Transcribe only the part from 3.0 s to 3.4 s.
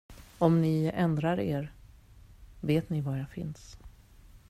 var jag